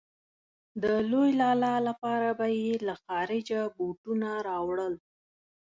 د 0.83 0.85
لوی 1.09 1.29
لالا 1.41 1.75
لپاره 1.87 2.29
به 2.39 2.47
يې 2.61 2.73
له 2.87 2.95
خارجه 3.03 3.61
بوټونه 3.75 4.29
راوړل. 4.47 4.93